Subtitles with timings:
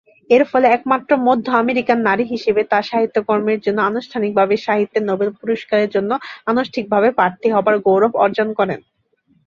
[0.29, 6.11] এরফলে একমাত্র মধ্য আমেরিকান নারী হিসেবে তার সাহিত্যকর্মের জন্য আনুষ্ঠানিকভাবে সাহিত্যে নোবেল পুরস্কারের জন্য
[6.47, 8.79] আনুষ্ঠানিকভাবে প্রার্থী হবার গৌরব অর্জন করেন।